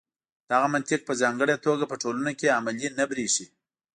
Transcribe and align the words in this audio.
دغه 0.51 0.67
منطق 0.73 0.99
په 1.07 1.13
ځانګړې 1.21 1.55
توګه 1.65 1.85
په 1.87 1.95
ټولنو 2.01 2.31
کې 2.39 2.55
عملي 2.57 2.87
نه 2.97 3.03
برېښي. 3.09 3.45